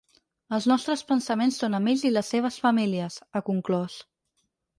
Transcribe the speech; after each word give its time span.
Els 0.55 0.67
nostres 0.69 1.03
pensaments 1.11 1.59
són 1.63 1.79
amb 1.81 1.91
ells 1.91 2.05
i 2.09 2.11
les 2.15 2.33
seves 2.35 2.57
famílies, 2.65 3.19
ha 3.41 3.45
conclòs. 3.53 4.01